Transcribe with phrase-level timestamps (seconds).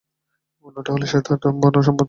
[0.65, 1.99] অন্যটি হলো শ্বেতাম্বর সম্প্রদায়।